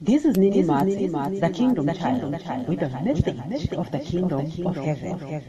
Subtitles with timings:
[0.00, 5.42] This is Nini Mats, the Kingdom Child, with a message of the Kingdom of Heaven.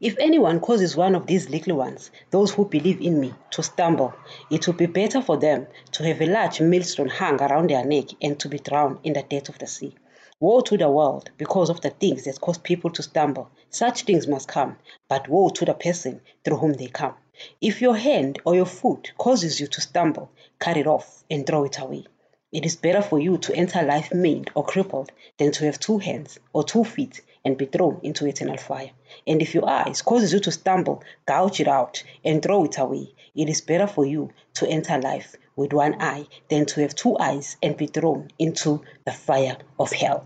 [0.00, 4.14] If anyone causes one of these little ones, those who believe in me, to stumble,
[4.50, 8.06] it will be better for them to have a large millstone hung around their neck
[8.22, 9.94] and to be drowned in the depth of the sea.
[10.40, 13.50] Woe to the world because of the things that cause people to stumble.
[13.70, 14.76] Such things must come,
[15.08, 17.14] but woe to the person through whom they come.
[17.60, 21.64] If your hand or your foot causes you to stumble, cut it off and throw
[21.64, 22.04] it away.
[22.52, 25.98] It is better for you to enter life maimed or crippled than to have two
[25.98, 28.92] hands or two feet and be thrown into eternal fire.
[29.26, 33.12] And if your eyes causes you to stumble, gouge it out and throw it away.
[33.34, 37.18] It is better for you to enter life with one eye than to have two
[37.18, 40.24] eyes and be thrown into the fire of hell.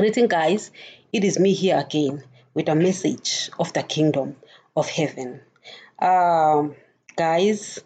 [0.00, 0.70] Greeting, guys.
[1.12, 4.36] It is me here again with a message of the kingdom
[4.74, 5.42] of heaven.
[5.98, 6.74] Um,
[7.16, 7.80] guys,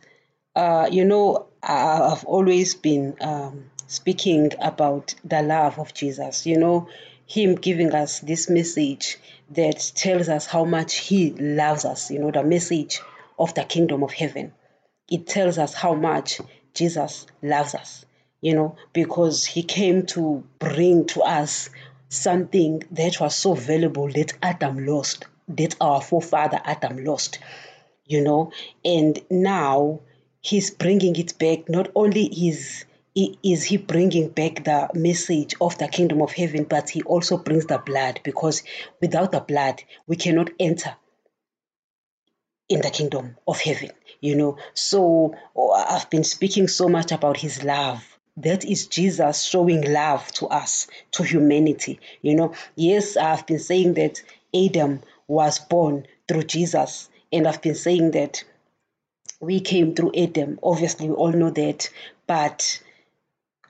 [0.55, 6.89] uh, you know, I've always been um, speaking about the love of Jesus, you know,
[7.27, 9.19] Him giving us this message
[9.51, 13.01] that tells us how much He loves us, you know, the message
[13.41, 14.53] of the kingdom of heaven.
[15.11, 16.41] It tells us how much
[16.75, 18.05] Jesus loves us,
[18.41, 21.71] you know, because He came to bring to us
[22.08, 27.38] something that was so valuable that Adam lost, that our forefather Adam lost
[28.06, 28.52] you know?
[28.84, 30.00] And now
[30.41, 31.69] he's bringing it back.
[31.69, 32.84] Not only is
[33.16, 37.64] is he bringing back the message of the kingdom of heaven but he also brings
[37.66, 38.64] the blood because
[39.00, 40.97] without the blood we cannot enter
[42.69, 44.58] in the kingdom of heaven you know?
[44.75, 48.02] So oh, i've been speaking so much about his love
[48.37, 53.95] that is jesus showing love to us to humanity you know yes i've been saying
[53.95, 54.23] that
[54.55, 58.45] adam was born through jesus and I've been saying that
[59.41, 60.61] we came through Adam.
[60.62, 61.91] Obviously, we all know that.
[62.28, 62.81] But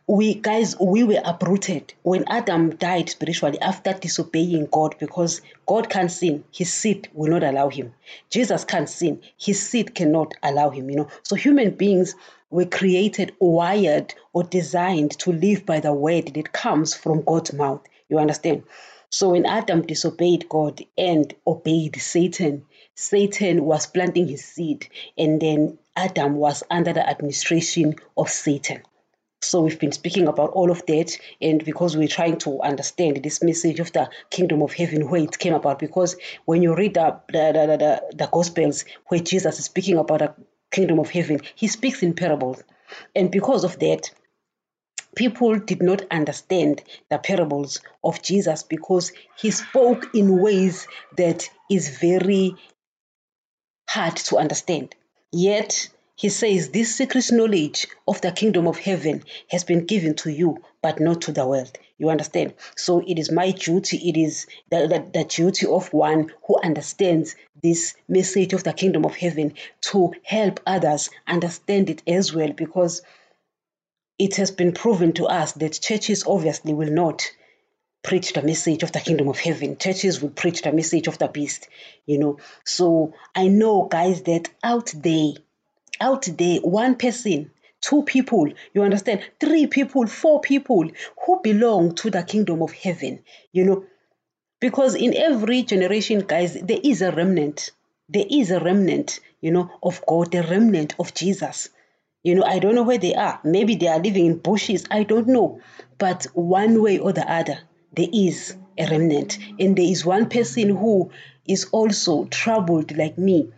[0.07, 6.13] we guys, we were uprooted when Adam died spiritually after disobeying God because God can't
[6.13, 6.45] sin.
[6.53, 7.95] His seed will not allow him.
[8.29, 9.23] Jesus can't sin.
[9.39, 11.09] His seed cannot allow him, you know.
[11.23, 12.15] So human beings
[12.55, 17.85] were created, wired, or designed to live by the word that comes from God's mouth.
[18.09, 18.63] You understand?
[19.11, 24.89] So when Adam disobeyed God and obeyed Satan, Satan was planting his seed,
[25.19, 28.83] and then Adam was under the administration of Satan.
[29.43, 33.43] So we've been speaking about all of that, and because we're trying to understand this
[33.43, 37.19] message of the kingdom of heaven, where it came about, because when you read the
[37.27, 40.37] the, the, the, the Gospels, where Jesus is speaking about
[40.75, 42.63] kingdom of heaven, he speaks in parables,
[43.15, 44.11] and because of that,
[45.15, 51.99] people did not understand the parables of Jesus because he spoke in ways that is
[51.99, 52.57] very
[53.89, 54.95] hard to understand.
[55.33, 60.31] Yet, he says this secret knowledge of the kingdom of heaven has been given to
[60.31, 61.77] you, but not to the world.
[61.99, 62.55] You understand?
[62.77, 67.35] So it is my duty, it is the, the, the, duty of one who understands
[67.63, 73.03] this message of the kingdom of heaven to help others understand it as well, because
[74.19, 77.29] it has been proven to us that churches obviously will not
[78.05, 79.77] preach the message of the kingdom of heaven.
[79.77, 81.69] Churches will preach the message of the beast,
[82.07, 82.39] you know.
[82.65, 85.33] So I know, guys, that out there,
[86.01, 87.51] out there, one person,
[87.81, 90.89] two people, you understand, three people, four people
[91.25, 93.23] who belong to the kingdom of heaven,
[93.53, 93.85] you know.
[94.61, 97.71] Because in every generation, guys, there is a remnant.
[98.09, 101.69] There is a remnant, you know, of God, the remnant of Jesus.
[102.23, 103.39] You know, I don't know where they are.
[103.45, 104.87] Maybe they are living in bushes.
[104.91, 105.61] I don't know.
[105.99, 107.59] But one way or the other,
[107.93, 109.39] there is a remnant.
[109.59, 111.11] And there is one person who
[111.47, 113.53] is also troubled like me,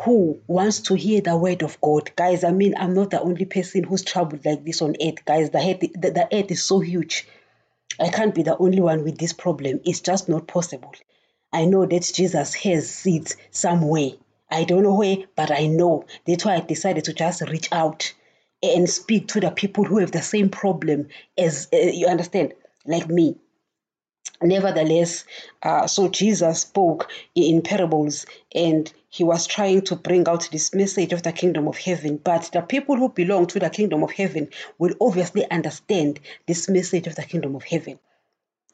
[0.00, 2.10] who wants to hear the word of God.
[2.16, 5.24] Guys, I mean, I'm not the only person who's troubled like this on earth.
[5.24, 7.26] Guys, the earth, the, the earth is so huge.
[7.98, 9.80] I can't be the only one with this problem.
[9.84, 10.94] It's just not possible.
[11.52, 14.10] I know that Jesus has seeds somewhere.
[14.50, 16.04] I don't know where, but I know.
[16.26, 18.12] That's why I decided to just reach out
[18.62, 21.08] and speak to the people who have the same problem
[21.38, 22.52] as uh, you understand,
[22.86, 23.36] like me.
[24.42, 25.24] Nevertheless,
[25.62, 31.12] uh, so Jesus spoke in parables and he was trying to bring out this message
[31.12, 32.18] of the kingdom of heaven.
[32.22, 37.06] But the people who belong to the kingdom of heaven will obviously understand this message
[37.06, 37.98] of the kingdom of heaven.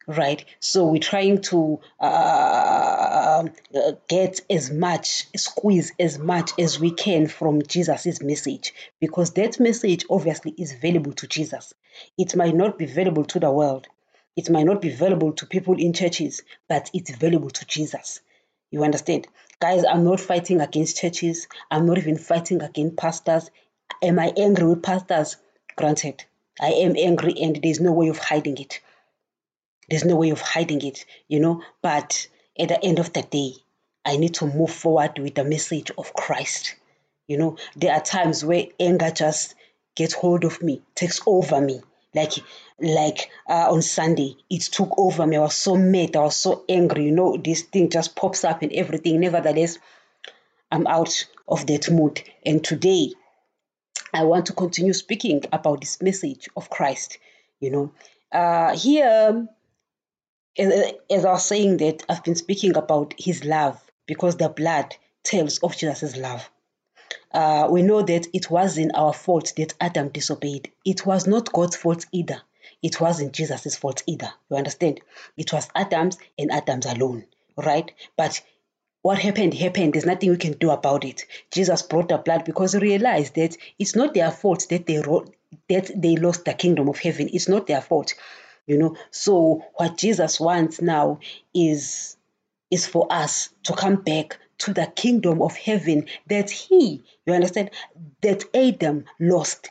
[0.09, 3.44] Right, so we're trying to uh,
[4.08, 10.05] get as much, squeeze as much as we can from Jesus's message because that message
[10.11, 11.73] obviously is valuable to Jesus.
[12.19, 13.87] It might not be valuable to the world,
[14.37, 18.20] It might not be valuable to people in churches, but it's valuable to Jesus.
[18.70, 19.29] You understand?
[19.61, 21.46] Guys, I'm not fighting against churches.
[21.70, 23.50] I'm not even fighting against pastors.
[24.00, 25.37] Am I angry with pastors?
[25.76, 26.25] Granted,
[26.61, 28.81] I am angry and there's no way of hiding it.
[29.88, 31.62] There's no way of hiding it, you know.
[31.82, 32.26] But
[32.58, 33.55] at the end of the day,
[34.05, 36.75] I need to move forward with the message of Christ.
[37.29, 39.55] You know, there are times where anger just
[39.94, 41.82] gets hold of me, takes over me.
[42.14, 42.32] Like,
[42.79, 45.37] like uh, on Sunday, it took over me.
[45.37, 46.17] I was so mad.
[46.17, 47.05] I was so angry.
[47.05, 49.20] You know, this thing just pops up and everything.
[49.20, 49.79] Nevertheless,
[50.70, 52.23] I'm out of that mood.
[52.44, 53.12] And today,
[54.12, 57.19] I want to continue speaking about this message of Christ.
[57.61, 57.93] You know,
[58.31, 59.49] uh, here
[60.58, 64.94] as I was saying that, I've been speaking about his love because the blood
[65.25, 66.49] tells of Jesus' love.
[67.34, 70.73] Uh, we know that it wasn't our fault that Adam disobeyed.
[70.84, 72.43] It was not God's fault either.
[72.82, 74.31] It wasn't Jesus' fault either.
[74.50, 75.00] You understand?
[75.37, 77.26] It was Adam's and Adam's alone,
[77.56, 77.93] right?
[78.17, 78.43] But
[79.02, 79.94] what happened happened.
[79.94, 81.25] There's nothing we can do about it.
[81.52, 85.34] Jesus brought the blood because he realized that it's not their fault that they wrote,
[85.70, 87.31] that they lost the kingdom of heaven.
[87.32, 88.14] It's not their fault
[88.67, 91.19] you know so what jesus wants now
[91.55, 92.17] is
[92.70, 97.70] is for us to come back to the kingdom of heaven that he you understand
[98.20, 99.70] that adam lost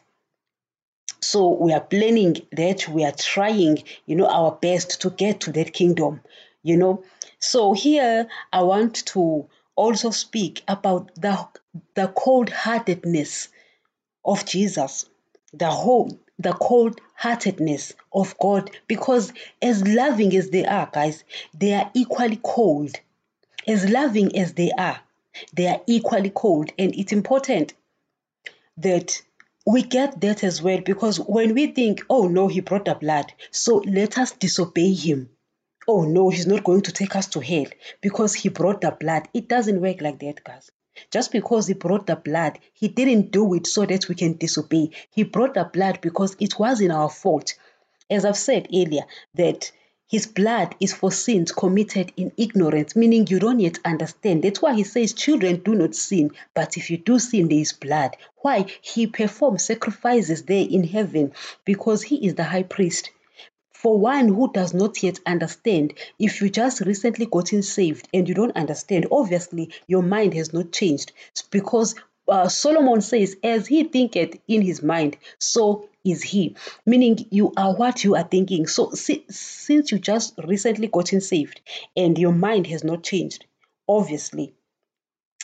[1.21, 5.51] so we are planning that we are trying you know our best to get to
[5.51, 6.21] that kingdom
[6.63, 7.03] you know
[7.39, 11.47] so here i want to also speak about the
[11.95, 13.47] the cold-heartedness
[14.25, 15.05] of jesus
[15.53, 21.23] the whole the cold heartedness of God because as loving as they are, guys,
[21.53, 22.95] they are equally cold.
[23.67, 24.99] As loving as they are,
[25.53, 26.71] they are equally cold.
[26.77, 27.73] And it's important
[28.77, 29.21] that
[29.65, 33.31] we get that as well because when we think, oh no, he brought the blood,
[33.51, 35.29] so let us disobey him.
[35.87, 37.67] Oh no, he's not going to take us to hell
[38.01, 39.27] because he brought the blood.
[39.33, 40.71] It doesn't work like that, guys.
[41.11, 44.91] Just because he brought the blood, he didn't do it so that we can disobey.
[45.09, 47.55] He brought the blood because it wasn't our fault.
[48.09, 49.03] As I've said earlier,
[49.35, 49.71] that
[50.11, 54.43] his blood is for sins committed in ignorance, meaning you don't yet understand.
[54.43, 57.71] That's why he says, Children, do not sin, but if you do sin, there is
[57.71, 58.17] blood.
[58.39, 58.65] Why?
[58.81, 61.31] He performs sacrifices there in heaven
[61.63, 63.09] because he is the high priest.
[63.71, 68.35] For one who does not yet understand, if you just recently gotten saved and you
[68.35, 71.13] don't understand, obviously your mind has not changed
[71.51, 71.95] because
[72.27, 76.55] uh, Solomon says, as he thinketh in his mind, so is he.
[76.85, 78.67] Meaning you are what you are thinking.
[78.67, 81.61] So si- since you just recently gotten saved
[81.95, 83.45] and your mind has not changed,
[83.87, 84.53] obviously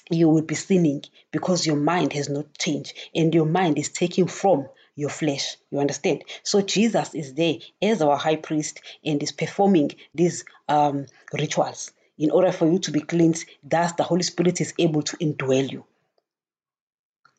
[0.09, 4.27] you will be sinning because your mind has not changed and your mind is taken
[4.27, 5.57] from your flesh.
[5.69, 6.23] You understand?
[6.43, 11.91] So Jesus is there as our high priest and is performing these um, rituals.
[12.17, 15.71] In order for you to be cleansed, thus the Holy Spirit is able to indwell
[15.71, 15.85] you.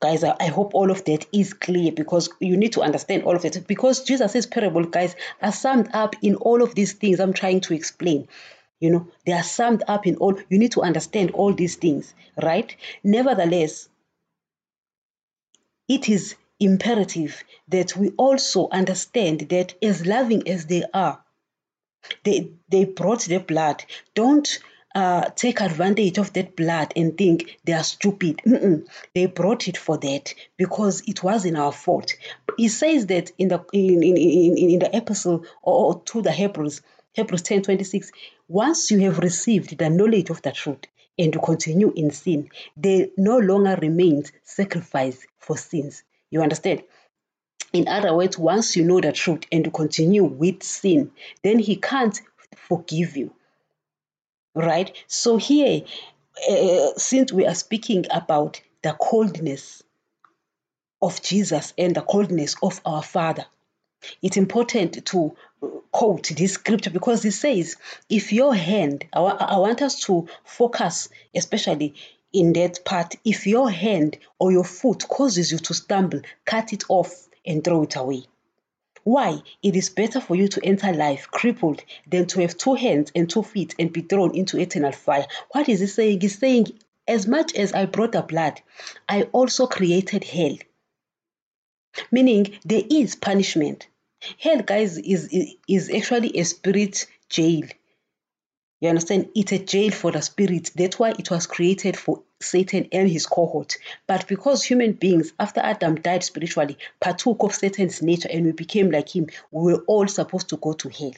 [0.00, 3.34] Guys, I, I hope all of that is clear because you need to understand all
[3.34, 3.66] of it.
[3.66, 7.74] Because Jesus' parable, guys, are summed up in all of these things I'm trying to
[7.74, 8.28] explain.
[8.78, 10.38] You know, they are summed up in all.
[10.48, 12.74] You need to understand all these things, right?
[13.02, 13.88] Nevertheless,
[15.88, 21.24] it is imperative that we also understand that as loving as they are,
[22.22, 23.84] they, they brought their blood.
[24.14, 24.60] Don't
[24.98, 28.42] uh, take advantage of that blood and think they are stupid.
[28.44, 28.84] Mm-mm.
[29.14, 32.14] They brought it for that because it wasn't our fault.
[32.56, 36.82] He says that in the in, in, in, in the epistle or to the Hebrews,
[37.12, 38.10] Hebrews 10 26,
[38.48, 40.86] once you have received the knowledge of the truth
[41.16, 46.02] and you continue in sin, there no longer remains sacrifice for sins.
[46.28, 46.82] You understand?
[47.72, 51.12] In other words, once you know the truth and you continue with sin,
[51.44, 52.20] then He can't
[52.56, 53.32] forgive you.
[54.58, 54.92] Right?
[55.06, 55.82] So, here,
[56.50, 59.82] uh, since we are speaking about the coldness
[61.00, 63.46] of Jesus and the coldness of our Father,
[64.22, 65.36] it's important to
[65.92, 67.76] quote this scripture because it says,
[68.08, 71.94] if your hand, I, I want us to focus especially
[72.32, 76.84] in that part, if your hand or your foot causes you to stumble, cut it
[76.88, 78.24] off and throw it away.
[79.08, 79.40] Why?
[79.62, 83.30] It is better for you to enter life crippled than to have two hands and
[83.30, 85.26] two feet and be thrown into eternal fire.
[85.52, 86.20] What is he saying?
[86.20, 88.60] He's saying, as much as I brought the blood,
[89.08, 90.58] I also created hell.
[92.12, 93.86] Meaning there is punishment.
[94.38, 95.34] Hell, guys, is,
[95.66, 97.62] is actually a spirit jail.
[98.80, 99.30] You understand?
[99.34, 100.70] It's a jail for the spirit.
[100.74, 103.76] That's why it was created for Satan and his cohort.
[104.06, 108.90] But because human beings, after Adam died spiritually, partook of Satan's nature and we became
[108.90, 111.12] like him, we were all supposed to go to hell.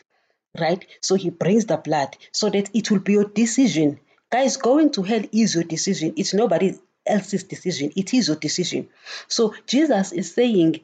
[0.59, 0.85] right?
[1.00, 4.00] So he brings the blood so that it will be your decision.
[4.31, 6.14] Guys, going to hell is your decision.
[6.17, 6.75] It's nobody
[7.07, 7.93] else's decision.
[7.97, 8.88] It is your decision.
[9.29, 10.81] So Jesus is saying,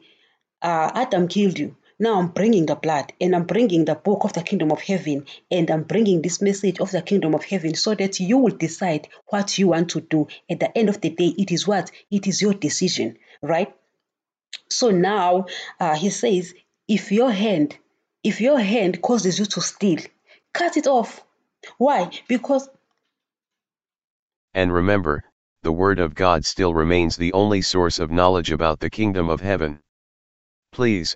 [0.61, 1.75] uh, Adam killed you.
[1.99, 5.25] Now I'm bringing the blood and I'm bringing the book of the kingdom of heaven
[5.49, 9.07] and I'm bringing this message of the kingdom of heaven so that you will decide
[9.27, 10.27] what you want to do.
[10.49, 11.89] At the end of the day, it is what?
[12.11, 13.73] It is your decision, right?
[14.69, 15.45] So now
[15.79, 16.53] uh, he says,
[16.87, 17.77] if your hand,
[18.23, 19.99] if your hand causes you to steal,
[20.53, 21.23] cut it off.
[21.77, 22.11] Why?
[22.27, 22.69] Because.
[24.53, 25.23] And remember,
[25.63, 29.41] the Word of God still remains the only source of knowledge about the kingdom of
[29.41, 29.79] heaven.
[30.71, 31.15] Please,